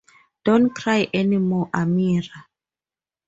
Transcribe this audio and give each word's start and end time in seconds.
Don’t 0.45 0.73
cry 0.73 1.07
any 1.13 1.37
more, 1.37 1.69
Amira. 1.79 2.45